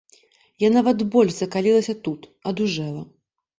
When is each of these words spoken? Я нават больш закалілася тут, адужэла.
Я 0.63 0.69
нават 0.77 1.03
больш 1.17 1.37
закалілася 1.41 1.97
тут, 2.09 2.21
адужэла. 2.53 3.07